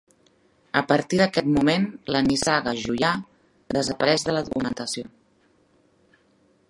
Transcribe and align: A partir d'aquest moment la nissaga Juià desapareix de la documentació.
A 0.79 0.81
partir 0.91 1.19
d'aquest 1.19 1.49
moment 1.57 1.85
la 2.15 2.21
nissaga 2.29 2.73
Juià 2.85 3.13
desapareix 3.77 4.27
de 4.31 4.35
la 4.37 4.45
documentació. 4.49 5.11